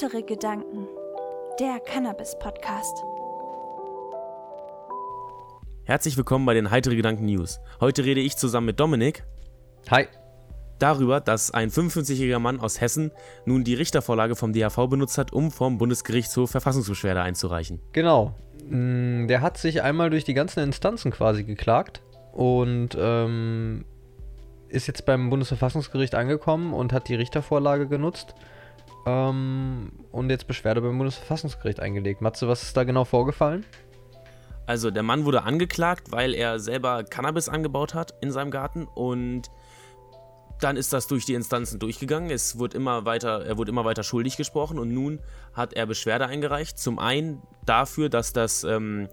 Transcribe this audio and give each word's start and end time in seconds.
Heitere 0.00 0.22
Gedanken, 0.22 0.86
der 1.58 1.80
Cannabis-Podcast. 1.80 3.02
Herzlich 5.82 6.16
willkommen 6.16 6.46
bei 6.46 6.54
den 6.54 6.70
Heitere 6.70 6.94
Gedanken 6.94 7.24
News. 7.24 7.58
Heute 7.80 8.04
rede 8.04 8.20
ich 8.20 8.36
zusammen 8.36 8.66
mit 8.66 8.78
Dominik. 8.78 9.24
Hi. 9.90 10.06
Darüber, 10.78 11.20
dass 11.20 11.50
ein 11.50 11.70
55-jähriger 11.70 12.38
Mann 12.38 12.60
aus 12.60 12.80
Hessen 12.80 13.10
nun 13.44 13.64
die 13.64 13.74
Richtervorlage 13.74 14.36
vom 14.36 14.52
DHV 14.52 14.86
benutzt 14.88 15.18
hat, 15.18 15.32
um 15.32 15.50
vom 15.50 15.78
Bundesgerichtshof 15.78 16.52
Verfassungsbeschwerde 16.52 17.20
einzureichen. 17.20 17.80
Genau. 17.90 18.36
Mm, 18.68 19.26
der 19.26 19.40
hat 19.40 19.58
sich 19.58 19.82
einmal 19.82 20.10
durch 20.10 20.22
die 20.22 20.34
ganzen 20.34 20.60
Instanzen 20.60 21.10
quasi 21.10 21.42
geklagt 21.42 22.02
und 22.30 22.96
ähm, 22.96 23.84
ist 24.68 24.86
jetzt 24.86 25.06
beim 25.06 25.28
Bundesverfassungsgericht 25.28 26.14
angekommen 26.14 26.72
und 26.72 26.92
hat 26.92 27.08
die 27.08 27.16
Richtervorlage 27.16 27.88
genutzt 27.88 28.36
ähm, 29.08 29.90
und 30.12 30.30
jetzt 30.30 30.46
Beschwerde 30.46 30.80
beim 30.80 30.98
Bundesverfassungsgericht 30.98 31.80
eingelegt. 31.80 32.20
Matze, 32.20 32.48
was 32.48 32.62
ist 32.62 32.76
da 32.76 32.84
genau 32.84 33.04
vorgefallen? 33.04 33.64
Also 34.66 34.90
der 34.90 35.02
Mann 35.02 35.24
wurde 35.24 35.44
angeklagt, 35.44 36.12
weil 36.12 36.34
er 36.34 36.60
selber 36.60 37.02
Cannabis 37.02 37.48
angebaut 37.48 37.94
hat 37.94 38.12
in 38.20 38.30
seinem 38.30 38.50
Garten 38.50 38.86
und 38.86 39.50
dann 40.60 40.76
ist 40.76 40.92
das 40.92 41.06
durch 41.06 41.24
die 41.24 41.34
Instanzen 41.34 41.78
durchgegangen. 41.78 42.30
Es 42.30 42.58
wurde 42.58 42.76
immer 42.76 43.04
weiter, 43.04 43.46
er 43.46 43.56
wurde 43.56 43.70
immer 43.70 43.84
weiter 43.84 44.02
schuldig 44.02 44.36
gesprochen 44.36 44.78
und 44.78 44.92
nun 44.92 45.20
hat 45.54 45.72
er 45.72 45.86
Beschwerde 45.86 46.26
eingereicht. 46.26 46.78
Zum 46.78 46.98
einen 46.98 47.42
dafür, 47.64 48.08
dass 48.08 48.32
das 48.32 48.64
ähm, 48.64 49.08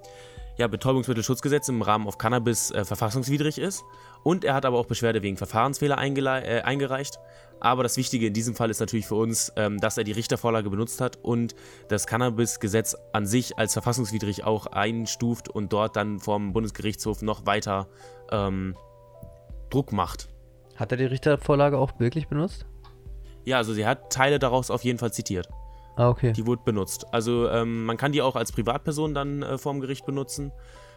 ja, 0.58 0.68
Betäubungsmittelschutzgesetz 0.68 1.68
im 1.70 1.82
Rahmen 1.82 2.08
auf 2.08 2.18
Cannabis 2.18 2.72
äh, 2.72 2.86
verfassungswidrig 2.86 3.58
ist. 3.58 3.84
Und 4.24 4.44
er 4.44 4.54
hat 4.54 4.66
aber 4.66 4.78
auch 4.78 4.86
Beschwerde 4.86 5.22
wegen 5.22 5.38
Verfahrensfehler 5.38 5.98
äh, 5.98 6.62
eingereicht. 6.62 7.20
Aber 7.60 7.84
das 7.84 7.98
Wichtige 7.98 8.28
in 8.28 8.34
diesem 8.34 8.56
Fall 8.56 8.70
ist 8.70 8.80
natürlich 8.80 9.08
für 9.08 9.16
uns, 9.16 9.52
ähm, 9.56 9.80
dass 9.80 9.98
er 9.98 10.04
die 10.04 10.12
Richtervorlage 10.12 10.70
benutzt 10.70 11.02
hat 11.02 11.18
und 11.22 11.56
das 11.88 12.08
Cannabis-Gesetz 12.08 12.96
an 13.14 13.26
sich 13.26 13.58
als 13.58 13.74
verfassungswidrig 13.74 14.44
auch 14.44 14.68
einstuft 14.68 15.50
und 15.50 15.72
dort 15.72 15.96
dann 15.96 16.20
vom 16.20 16.54
Bundesgerichtshof 16.54 17.22
noch 17.22 17.46
weiter 17.46 17.88
ähm, 18.32 18.76
Druck 19.70 19.92
macht. 19.92 20.30
Hat 20.76 20.92
er 20.92 20.98
die 20.98 21.06
Richtervorlage 21.06 21.78
auch 21.78 22.00
wirklich 22.00 22.28
benutzt? 22.28 22.66
Ja, 23.46 23.58
also 23.58 23.74
sie 23.74 23.86
hat 23.86 24.12
Teile 24.12 24.40
daraus 24.40 24.70
auf 24.72 24.84
jeden 24.84 25.00
Fall 25.00 25.14
zitiert. 25.14 25.48
Ah, 25.96 26.10
okay. 26.10 26.34
Die 26.34 26.46
wurde 26.46 26.62
benutzt. 26.64 27.06
Also 27.12 27.50
ähm, 27.50 27.86
man 27.86 27.98
kann 27.98 28.12
die 28.12 28.22
auch 28.22 28.36
als 28.36 28.52
Privatperson 28.52 29.14
dann 29.14 29.44
äh, 29.44 29.58
vorm 29.58 29.80
Gericht 29.80 30.06
benutzen. 30.06 30.52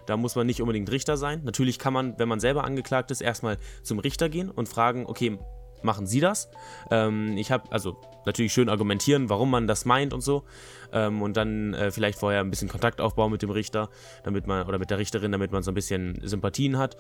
Da 0.06 0.16
muss 0.16 0.36
man 0.36 0.46
nicht 0.46 0.62
unbedingt 0.62 0.90
Richter 0.90 1.16
sein. 1.16 1.42
Natürlich 1.44 1.78
kann 1.78 1.92
man, 1.92 2.18
wenn 2.18 2.28
man 2.28 2.40
selber 2.40 2.64
angeklagt 2.64 3.10
ist, 3.10 3.20
erstmal 3.20 3.58
zum 3.82 3.98
Richter 3.98 4.28
gehen 4.28 4.50
und 4.50 4.68
fragen, 4.68 5.04
okay, 5.06 5.38
machen 5.82 6.06
Sie 6.06 6.20
das? 6.20 6.48
Ähm, 6.90 7.36
ich 7.36 7.50
habe, 7.50 7.70
also 7.70 7.96
natürlich 8.26 8.52
schön 8.52 8.68
argumentieren, 8.68 9.28
warum 9.28 9.50
man 9.50 9.66
das 9.66 9.84
meint 9.84 10.12
und 10.14 10.20
so. 10.20 10.44
Ähm, 10.92 11.20
und 11.20 11.36
dann 11.36 11.74
äh, 11.74 11.90
vielleicht 11.90 12.18
vorher 12.18 12.40
ein 12.40 12.50
bisschen 12.50 12.68
Kontakt 12.68 13.00
aufbauen 13.00 13.30
mit 13.30 13.42
dem 13.42 13.50
Richter, 13.50 13.90
damit 14.24 14.46
man, 14.46 14.66
oder 14.66 14.78
mit 14.78 14.90
der 14.90 14.98
Richterin, 14.98 15.32
damit 15.32 15.52
man 15.52 15.62
so 15.62 15.70
ein 15.70 15.74
bisschen 15.74 16.18
Sympathien 16.22 16.78
hat. 16.78 16.96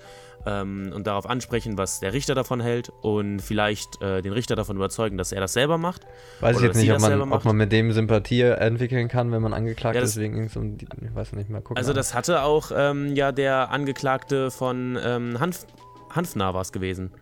Ähm, 0.46 0.92
und 0.94 1.06
darauf 1.06 1.28
ansprechen, 1.28 1.78
was 1.78 2.00
der 2.00 2.12
Richter 2.12 2.34
davon 2.34 2.60
hält 2.60 2.90
und 3.02 3.40
vielleicht 3.40 4.02
äh, 4.02 4.20
den 4.20 4.32
Richter 4.32 4.56
davon 4.56 4.76
überzeugen, 4.76 5.16
dass 5.16 5.32
er 5.32 5.40
das 5.40 5.52
selber 5.52 5.78
macht. 5.78 6.02
Weiß 6.40 6.56
ich 6.56 6.62
jetzt 6.62 6.76
nicht, 6.76 6.92
ob 6.92 7.00
man, 7.00 7.32
ob 7.32 7.44
man, 7.44 7.56
mit 7.56 7.72
dem 7.72 7.92
Sympathie 7.92 8.42
entwickeln 8.42 9.08
kann, 9.08 9.32
wenn 9.32 9.42
man 9.42 9.54
angeklagt 9.54 9.96
ja, 9.96 10.02
ist, 10.02 10.16
wegen 10.18 10.36
irgendeinem, 10.36 10.76
ich 11.02 11.14
weiß 11.14 11.32
nicht 11.32 11.48
mehr, 11.48 11.60
gucken. 11.60 11.78
Also 11.78 11.92
das 11.92 12.14
hatte 12.14 12.42
auch 12.42 12.70
ähm, 12.74 13.14
ja 13.14 13.32
der 13.32 13.70
Angeklagte 13.70 14.50
von 14.50 14.98
ähm, 15.02 15.40
Hanf, 15.40 15.66
Hanfnah 16.10 16.52
war 16.52 16.60
es 16.60 16.72
gewesen 16.72 17.12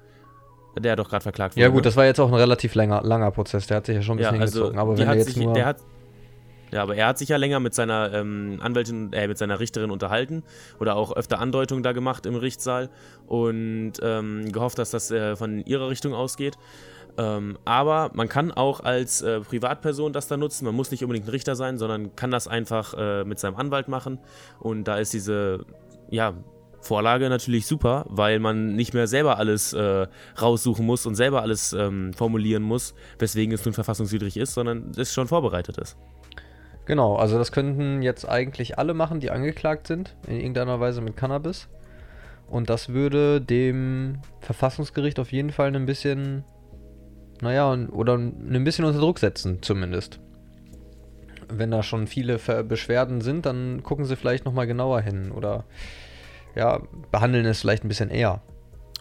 der 0.78 0.96
doch 0.96 1.08
gerade 1.08 1.22
verklagt 1.22 1.56
wurde. 1.56 1.62
Ja 1.62 1.68
gut, 1.68 1.78
ne? 1.78 1.82
das 1.82 1.96
war 1.96 2.04
jetzt 2.04 2.20
auch 2.20 2.28
ein 2.28 2.34
relativ 2.34 2.74
langer, 2.74 3.02
langer 3.02 3.30
Prozess, 3.30 3.66
der 3.66 3.78
hat 3.78 3.86
sich 3.86 3.96
ja 3.96 4.02
schon 4.02 4.14
ein 4.14 4.18
bisschen 4.18 4.34
ja, 4.36 4.40
also 4.40 4.58
hingezogen. 4.58 4.78
Aber 4.78 4.98
wenn 4.98 5.08
er 5.08 5.14
jetzt 5.16 5.26
sich, 5.26 5.36
nur... 5.36 5.64
Hat, 5.64 5.78
ja, 6.72 6.82
aber 6.82 6.96
er 6.96 7.06
hat 7.06 7.18
sich 7.18 7.28
ja 7.28 7.36
länger 7.36 7.60
mit 7.60 7.74
seiner 7.74 8.12
ähm, 8.12 8.58
Anwältin, 8.60 9.12
äh, 9.12 9.28
mit 9.28 9.38
seiner 9.38 9.60
Richterin 9.60 9.90
unterhalten 9.90 10.42
oder 10.80 10.96
auch 10.96 11.14
öfter 11.14 11.38
Andeutungen 11.38 11.82
da 11.82 11.92
gemacht 11.92 12.26
im 12.26 12.34
Gerichtssaal 12.34 12.90
und 13.26 13.94
ähm, 14.02 14.50
gehofft, 14.52 14.78
dass 14.78 14.90
das 14.90 15.10
äh, 15.10 15.36
von 15.36 15.64
ihrer 15.64 15.88
Richtung 15.88 16.12
ausgeht. 16.12 16.58
Ähm, 17.18 17.56
aber 17.64 18.10
man 18.14 18.28
kann 18.28 18.52
auch 18.52 18.80
als 18.80 19.22
äh, 19.22 19.40
Privatperson 19.40 20.12
das 20.12 20.28
da 20.28 20.36
nutzen. 20.36 20.66
Man 20.66 20.74
muss 20.74 20.90
nicht 20.90 21.02
unbedingt 21.02 21.26
ein 21.26 21.30
Richter 21.30 21.56
sein, 21.56 21.78
sondern 21.78 22.14
kann 22.14 22.30
das 22.30 22.46
einfach 22.46 22.94
äh, 22.94 23.24
mit 23.24 23.38
seinem 23.38 23.56
Anwalt 23.56 23.88
machen. 23.88 24.18
Und 24.60 24.84
da 24.84 24.98
ist 24.98 25.14
diese 25.14 25.64
ja, 26.10 26.34
Vorlage 26.86 27.28
natürlich 27.28 27.66
super, 27.66 28.04
weil 28.08 28.38
man 28.38 28.74
nicht 28.74 28.94
mehr 28.94 29.06
selber 29.06 29.38
alles 29.38 29.72
äh, 29.72 30.06
raussuchen 30.40 30.86
muss 30.86 31.04
und 31.06 31.14
selber 31.14 31.42
alles 31.42 31.72
ähm, 31.72 32.12
formulieren 32.12 32.62
muss, 32.62 32.94
weswegen 33.18 33.52
es 33.52 33.64
nun 33.64 33.74
verfassungswidrig 33.74 34.36
ist, 34.36 34.54
sondern 34.54 34.92
es 34.96 35.12
schon 35.12 35.28
vorbereitet 35.28 35.78
ist. 35.78 35.96
Genau, 36.86 37.16
also 37.16 37.36
das 37.36 37.50
könnten 37.50 38.00
jetzt 38.00 38.28
eigentlich 38.28 38.78
alle 38.78 38.94
machen, 38.94 39.18
die 39.18 39.30
angeklagt 39.30 39.88
sind, 39.88 40.16
in 40.28 40.36
irgendeiner 40.36 40.78
Weise 40.78 41.00
mit 41.00 41.16
Cannabis. 41.16 41.68
Und 42.48 42.70
das 42.70 42.90
würde 42.90 43.40
dem 43.40 44.20
Verfassungsgericht 44.40 45.18
auf 45.18 45.32
jeden 45.32 45.50
Fall 45.50 45.74
ein 45.74 45.84
bisschen, 45.84 46.44
naja, 47.40 47.76
oder 47.90 48.14
ein 48.16 48.64
bisschen 48.64 48.84
unter 48.84 49.00
Druck 49.00 49.18
setzen, 49.18 49.62
zumindest. 49.62 50.20
Wenn 51.48 51.72
da 51.72 51.82
schon 51.82 52.06
viele 52.06 52.38
Beschwerden 52.38 53.20
sind, 53.20 53.46
dann 53.46 53.82
gucken 53.82 54.04
sie 54.04 54.16
vielleicht 54.16 54.44
nochmal 54.44 54.68
genauer 54.68 55.00
hin 55.00 55.32
oder 55.32 55.64
ja, 56.56 56.80
behandeln 57.12 57.46
es 57.46 57.60
vielleicht 57.60 57.84
ein 57.84 57.88
bisschen 57.88 58.10
eher. 58.10 58.42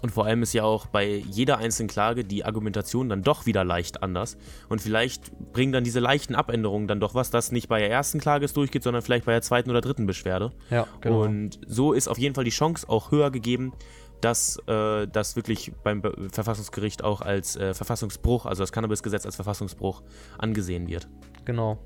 Und 0.01 0.11
vor 0.11 0.25
allem 0.25 0.43
ist 0.43 0.53
ja 0.53 0.63
auch 0.63 0.85
bei 0.85 1.07
jeder 1.07 1.57
einzelnen 1.57 1.87
Klage 1.87 2.23
die 2.23 2.45
Argumentation 2.45 3.09
dann 3.09 3.23
doch 3.23 3.47
wieder 3.47 3.63
leicht 3.63 4.03
anders. 4.03 4.37
Und 4.69 4.81
vielleicht 4.81 5.31
bringen 5.51 5.71
dann 5.71 5.83
diese 5.83 5.99
leichten 5.99 6.35
Abänderungen 6.35 6.87
dann 6.87 6.99
doch 6.99 7.15
was, 7.15 7.31
dass 7.31 7.51
nicht 7.51 7.69
bei 7.69 7.79
der 7.79 7.89
ersten 7.89 8.19
Klage 8.19 8.45
es 8.45 8.53
durchgeht, 8.53 8.83
sondern 8.83 9.01
vielleicht 9.01 9.25
bei 9.25 9.31
der 9.31 9.41
zweiten 9.41 9.71
oder 9.71 9.81
dritten 9.81 10.05
Beschwerde. 10.05 10.51
Ja, 10.69 10.85
genau. 11.01 11.23
Und 11.23 11.59
so 11.65 11.93
ist 11.93 12.07
auf 12.07 12.19
jeden 12.19 12.35
Fall 12.35 12.43
die 12.43 12.51
Chance 12.51 12.87
auch 12.87 13.09
höher 13.09 13.31
gegeben, 13.31 13.73
dass 14.21 14.59
äh, 14.67 15.07
das 15.07 15.35
wirklich 15.35 15.71
beim 15.83 16.01
Be 16.01 16.13
Verfassungsgericht 16.31 17.03
auch 17.03 17.21
als 17.21 17.55
äh, 17.55 17.73
Verfassungsbruch, 17.73 18.45
also 18.45 18.61
das 18.63 18.71
Cannabisgesetz 18.71 19.25
als 19.25 19.35
Verfassungsbruch 19.35 20.03
angesehen 20.37 20.87
wird. 20.87 21.07
Genau. 21.45 21.79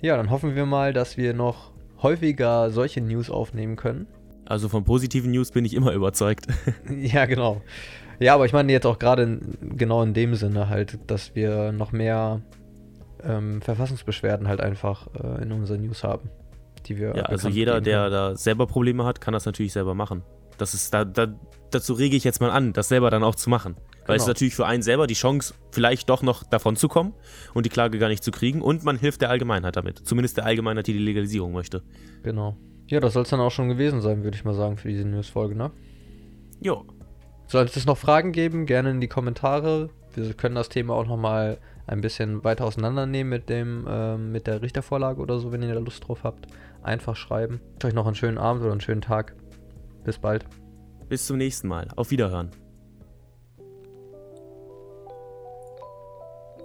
Ja, 0.00 0.16
dann 0.16 0.30
hoffen 0.30 0.54
wir 0.54 0.66
mal, 0.66 0.92
dass 0.92 1.16
wir 1.16 1.32
noch 1.34 1.72
häufiger 2.02 2.70
solche 2.70 3.00
News 3.00 3.30
aufnehmen 3.30 3.76
können. 3.76 4.06
Also 4.46 4.68
von 4.68 4.84
positiven 4.84 5.30
News 5.30 5.50
bin 5.50 5.64
ich 5.64 5.74
immer 5.74 5.92
überzeugt. 5.92 6.46
ja, 7.00 7.26
genau. 7.26 7.62
Ja, 8.20 8.34
aber 8.34 8.46
ich 8.46 8.52
meine 8.52 8.72
jetzt 8.72 8.86
auch 8.86 8.98
gerade 8.98 9.40
genau 9.60 10.02
in 10.02 10.14
dem 10.14 10.34
Sinne 10.34 10.68
halt, 10.68 10.98
dass 11.06 11.34
wir 11.34 11.72
noch 11.72 11.92
mehr 11.92 12.42
ähm, 13.22 13.60
Verfassungsbeschwerden 13.62 14.48
halt 14.48 14.60
einfach 14.60 15.08
äh, 15.14 15.42
in 15.42 15.52
unseren 15.52 15.82
News 15.82 16.04
haben, 16.04 16.30
die 16.86 16.98
wir. 16.98 17.16
Ja, 17.16 17.22
also 17.24 17.48
jeder, 17.48 17.80
der 17.80 18.10
da 18.10 18.36
selber 18.36 18.66
Probleme 18.66 19.04
hat, 19.04 19.20
kann 19.20 19.32
das 19.32 19.46
natürlich 19.46 19.72
selber 19.72 19.94
machen. 19.94 20.22
Das 20.58 20.74
ist 20.74 20.94
da, 20.94 21.04
da 21.04 21.34
dazu 21.70 21.94
rege 21.94 22.16
ich 22.16 22.24
jetzt 22.24 22.40
mal 22.40 22.50
an, 22.50 22.72
das 22.72 22.88
selber 22.88 23.10
dann 23.10 23.24
auch 23.24 23.34
zu 23.34 23.50
machen. 23.50 23.76
Weil 24.06 24.16
es 24.16 24.22
ist 24.22 24.26
genau. 24.26 24.30
natürlich 24.32 24.54
für 24.54 24.66
einen 24.66 24.82
selber 24.82 25.06
die 25.06 25.14
Chance, 25.14 25.54
vielleicht 25.70 26.10
doch 26.10 26.22
noch 26.22 26.44
davon 26.44 26.76
zu 26.76 26.88
kommen 26.88 27.14
und 27.54 27.64
die 27.64 27.70
Klage 27.70 27.98
gar 27.98 28.08
nicht 28.08 28.22
zu 28.22 28.30
kriegen 28.30 28.60
und 28.60 28.84
man 28.84 28.98
hilft 28.98 29.22
der 29.22 29.30
Allgemeinheit 29.30 29.76
damit. 29.76 30.06
Zumindest 30.06 30.36
der 30.36 30.44
Allgemeinheit, 30.44 30.86
die 30.86 30.92
die 30.92 30.98
Legalisierung 30.98 31.52
möchte. 31.52 31.82
Genau. 32.22 32.56
Ja, 32.86 33.00
das 33.00 33.14
soll 33.14 33.22
es 33.22 33.30
dann 33.30 33.40
auch 33.40 33.50
schon 33.50 33.68
gewesen 33.68 34.00
sein, 34.00 34.24
würde 34.24 34.36
ich 34.36 34.44
mal 34.44 34.54
sagen, 34.54 34.76
für 34.76 34.88
diese 34.88 35.06
News-Folge, 35.06 35.54
ne? 35.54 35.70
Jo. 36.60 36.84
Sollte 37.46 37.78
es 37.78 37.86
noch 37.86 37.98
Fragen 37.98 38.32
geben, 38.32 38.66
gerne 38.66 38.90
in 38.90 39.00
die 39.00 39.08
Kommentare. 39.08 39.90
Wir 40.14 40.34
können 40.34 40.54
das 40.54 40.68
Thema 40.68 40.94
auch 40.94 41.06
nochmal 41.06 41.58
ein 41.86 42.00
bisschen 42.00 42.44
weiter 42.44 42.64
auseinandernehmen 42.64 43.30
mit 43.30 43.48
dem, 43.48 43.86
äh, 43.86 44.16
mit 44.16 44.46
der 44.46 44.62
Richtervorlage 44.62 45.20
oder 45.20 45.38
so, 45.38 45.52
wenn 45.52 45.62
ihr 45.62 45.74
da 45.74 45.80
Lust 45.80 46.06
drauf 46.06 46.24
habt. 46.24 46.46
Einfach 46.82 47.16
schreiben. 47.16 47.60
Ich 47.64 47.72
wünsche 47.74 47.86
euch 47.88 47.94
noch 47.94 48.06
einen 48.06 48.14
schönen 48.14 48.38
Abend 48.38 48.62
oder 48.62 48.72
einen 48.72 48.80
schönen 48.80 49.02
Tag. 49.02 49.34
Bis 50.04 50.18
bald. 50.18 50.44
Bis 51.08 51.26
zum 51.26 51.36
nächsten 51.36 51.68
Mal. 51.68 51.88
Auf 51.96 52.10
Wiederhören. 52.10 52.50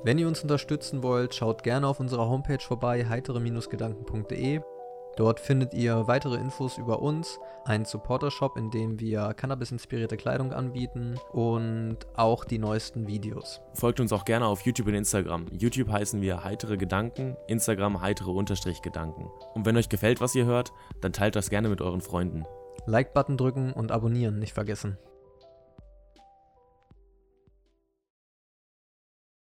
Wenn 0.03 0.17
ihr 0.17 0.27
uns 0.27 0.41
unterstützen 0.41 1.03
wollt, 1.03 1.35
schaut 1.35 1.63
gerne 1.63 1.87
auf 1.87 1.99
unserer 1.99 2.29
Homepage 2.29 2.61
vorbei, 2.61 3.05
heitere-gedanken.de. 3.05 4.61
Dort 5.19 5.41
findet 5.41 5.73
ihr 5.73 6.07
weitere 6.07 6.37
Infos 6.37 6.77
über 6.77 7.01
uns, 7.01 7.41
einen 7.65 7.83
Supporter-Shop, 7.83 8.55
in 8.55 8.71
dem 8.71 9.01
wir 9.01 9.33
Cannabis-inspirierte 9.33 10.15
Kleidung 10.15 10.53
anbieten 10.53 11.19
und 11.33 11.97
auch 12.15 12.45
die 12.45 12.57
neuesten 12.57 13.05
Videos. 13.05 13.59
Folgt 13.73 13.99
uns 13.99 14.13
auch 14.13 14.23
gerne 14.23 14.45
auf 14.45 14.61
YouTube 14.61 14.87
und 14.87 14.93
Instagram. 14.93 15.47
YouTube 15.51 15.89
heißen 15.89 16.21
wir 16.21 16.45
heitere 16.45 16.77
Gedanken, 16.77 17.35
Instagram 17.47 17.99
heitere 17.99 18.31
Unterstrich 18.31 18.81
Gedanken. 18.81 19.29
Und 19.55 19.65
wenn 19.65 19.75
euch 19.75 19.89
gefällt, 19.89 20.21
was 20.21 20.35
ihr 20.35 20.45
hört, 20.45 20.71
dann 21.01 21.11
teilt 21.11 21.35
das 21.35 21.49
gerne 21.49 21.67
mit 21.67 21.81
euren 21.81 21.99
Freunden. 21.99 22.45
Like-Button 22.85 23.35
drücken 23.35 23.73
und 23.73 23.91
abonnieren 23.91 24.39
nicht 24.39 24.53
vergessen. 24.53 24.97